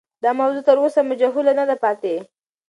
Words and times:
دا 0.23 0.29
موضوع 0.39 0.63
تر 0.67 0.77
اوسه 0.83 1.01
مجهوله 1.09 1.51
نه 1.59 1.65
ده 1.69 1.75
پاتې. 1.83 2.15